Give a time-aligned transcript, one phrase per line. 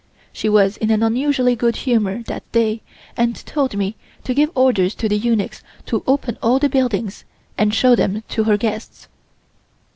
[0.33, 2.81] She was in an unusually good humor that day
[3.15, 7.23] and told me to give orders to the eunuchs to open all the buildings
[7.55, 9.07] and show them to her guests.